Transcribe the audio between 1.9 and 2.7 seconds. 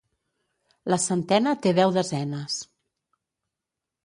desenes.